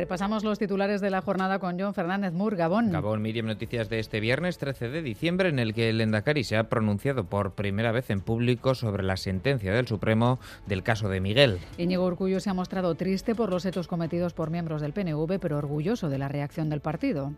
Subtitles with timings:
[0.00, 2.90] Repasamos los titulares de la jornada con John Fernández Mur, Gabón.
[2.90, 6.56] Gabón, Miriam, noticias de este viernes 13 de diciembre en el que el Endacari se
[6.56, 11.20] ha pronunciado por primera vez en público sobre la sentencia del Supremo del caso de
[11.20, 11.58] Miguel.
[11.76, 15.58] Íñigo Urcullo se ha mostrado triste por los hechos cometidos por miembros del PNV, pero
[15.58, 17.34] orgulloso de la reacción del partido.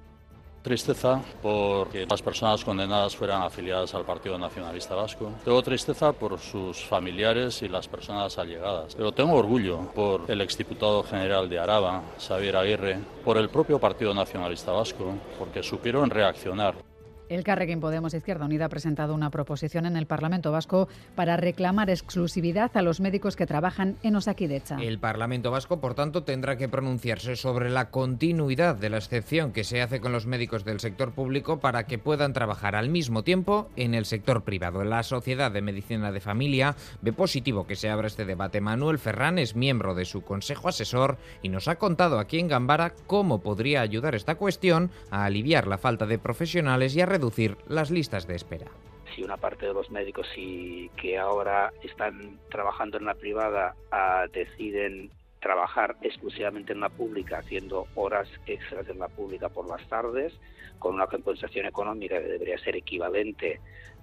[0.62, 5.32] Tristeza porque las personas condenadas fueran afiliadas al Partido Nacionalista Vasco.
[5.44, 8.94] Tengo tristeza por sus familiares y las personas allegadas.
[8.94, 14.14] Pero tengo orgullo por el exdiputado general de Araba, Xavier Aguirre, por el propio Partido
[14.14, 16.91] Nacionalista Vasco, porque supieron reaccionar.
[17.28, 21.88] El Carrequín Podemos Izquierda Unida ha presentado una proposición en el Parlamento Vasco para reclamar
[21.88, 24.76] exclusividad a los médicos que trabajan en Osakidecha.
[24.80, 29.64] El Parlamento Vasco, por tanto, tendrá que pronunciarse sobre la continuidad de la excepción que
[29.64, 33.70] se hace con los médicos del sector público para que puedan trabajar al mismo tiempo
[33.76, 34.84] en el sector privado.
[34.84, 38.60] La Sociedad de Medicina de Familia ve positivo que se abra este debate.
[38.60, 42.94] Manuel Ferrán es miembro de su consejo asesor y nos ha contado aquí en Gambara
[43.06, 47.90] cómo podría ayudar esta cuestión a aliviar la falta de profesionales y a reducir las
[47.90, 48.66] listas de espera.
[49.14, 54.24] Si una parte de los médicos y que ahora están trabajando en la privada ah,
[54.32, 60.32] deciden trabajar exclusivamente en la pública, haciendo horas extras en la pública por las tardes,
[60.78, 63.60] con una compensación económica que debería ser equivalente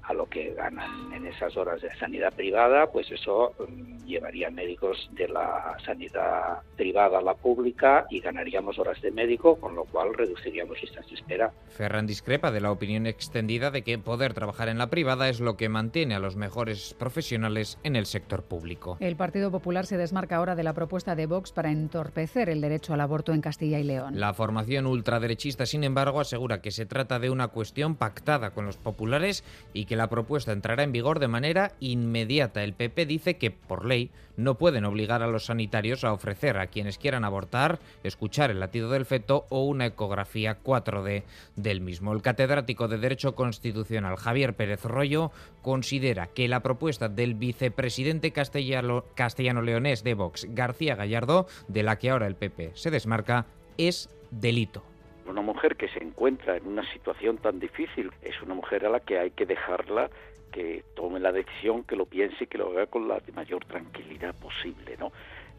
[0.10, 5.08] a lo que ganan en esas horas de sanidad privada, pues eso mm, llevaría médicos
[5.12, 10.16] de la sanidad privada a la pública y ganaríamos horas de médico, con lo cual
[10.16, 11.52] reduciríamos listas de espera.
[11.68, 15.58] Ferran discrepa de la opinión extendida de que poder trabajar en la privada es lo
[15.58, 18.98] que mantiene a los mejores profesionales en el sector público.
[19.00, 22.96] El Partido Popular se desmarca ahora de la propuesta de Vox para entorpecer el derecho
[22.96, 24.20] al aborto en Castilla y León.
[24.20, 28.78] La formación ultraderechista, sin embargo, asegura que se trata de una cuestión pactada con los
[28.78, 32.64] populares y que la propuesta entrará en vigor de manera inmediata.
[32.64, 36.68] El PP dice que, por ley, no pueden obligar a los sanitarios a ofrecer a
[36.68, 41.24] quienes quieran abortar, escuchar el latido del feto o una ecografía 4D
[41.58, 42.14] del mismo.
[42.14, 50.06] El catedrático de Derecho Constitucional Javier Pérez Rollo considera que la propuesta del vicepresidente castellano-leonés
[50.06, 54.89] de Vox, García Gallardo, de la que ahora el PP se desmarca, es delito.
[55.30, 59.00] Una mujer que se encuentra en una situación tan difícil es una mujer a la
[59.00, 60.10] que hay que dejarla
[60.52, 64.34] que tome la decisión, que lo piense y que lo haga con la mayor tranquilidad
[64.34, 65.12] posible, ¿no?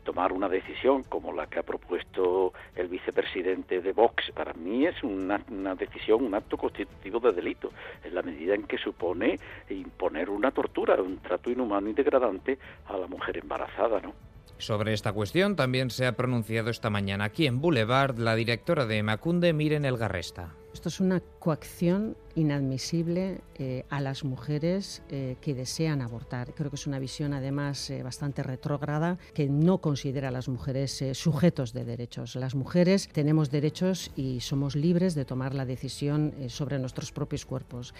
[0.02, 5.00] Tomar una decisión como la que ha propuesto el vicepresidente de Vox, para mí es
[5.04, 7.70] una, una decisión, un acto constitutivo de delito,
[8.02, 9.38] en la medida en que supone
[9.68, 12.58] imponer una tortura, un trato inhumano y degradante
[12.88, 14.29] a la mujer embarazada, ¿no?
[14.60, 19.02] Sobre esta cuestión también se ha pronunciado esta mañana aquí en Boulevard la directora de
[19.02, 20.54] Macunde, Miren Elgarresta.
[20.74, 26.52] Esto es una coacción inadmisible eh, a las mujeres eh, que desean abortar.
[26.54, 31.02] Creo que es una visión además eh, bastante retrógrada que no considera a las mujeres
[31.14, 32.36] sujetos de derechos.
[32.36, 37.92] Las mujeres tenemos derechos y somos libres de tomar la decisión sobre nuestros propios cuerpos.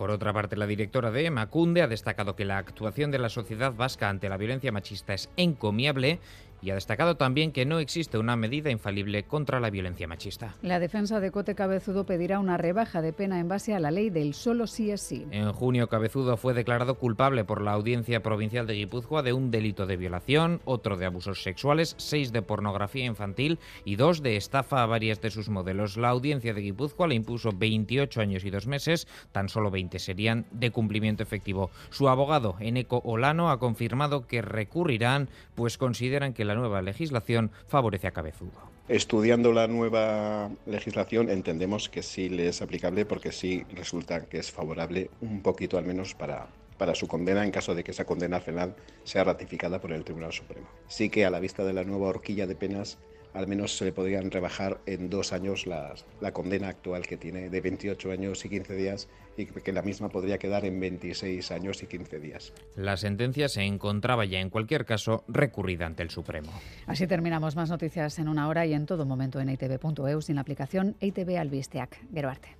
[0.00, 3.74] Por otra parte, la directora de Macunde ha destacado que la actuación de la sociedad
[3.74, 6.20] vasca ante la violencia machista es encomiable
[6.62, 10.54] y ha destacado también que no existe una medida infalible contra la violencia machista.
[10.62, 14.10] La defensa de Cote Cabezudo pedirá una rebaja de pena en base a la ley
[14.10, 15.26] del solo sí es sí.
[15.30, 19.86] En junio, Cabezudo fue declarado culpable por la Audiencia Provincial de Guipúzcoa de un delito
[19.86, 24.86] de violación, otro de abusos sexuales, seis de pornografía infantil y dos de estafa a
[24.86, 25.96] varias de sus modelos.
[25.96, 30.46] La Audiencia de Guipúzcoa le impuso 28 años y dos meses, tan solo 20 serían
[30.50, 31.70] de cumplimiento efectivo.
[31.90, 38.08] Su abogado, Eneco Olano, ha confirmado que recurrirán, pues consideran que la nueva legislación favorece
[38.08, 38.70] a Cabezudo.
[38.88, 44.50] Estudiando la nueva legislación entendemos que sí le es aplicable porque sí resulta que es
[44.50, 48.40] favorable un poquito al menos para, para su condena en caso de que esa condena
[48.40, 48.74] penal
[49.04, 50.66] sea ratificada por el Tribunal Supremo.
[50.88, 52.98] Sí que a la vista de la nueva horquilla de penas
[53.34, 57.48] al menos se le podrían rebajar en dos años la, la, condena actual que tiene
[57.48, 61.82] de 28 años y 15 días y que la misma podría quedar en 26 años
[61.82, 62.52] y 15 días.
[62.76, 66.52] La sentencia se encontraba ya en cualquier caso recurrida ante el Supremo.
[66.86, 70.40] Así terminamos más noticias en una hora y en todo momento en itv.eu sin la
[70.42, 72.00] aplicación ITV Albisteac.
[72.12, 72.56] Geroarte.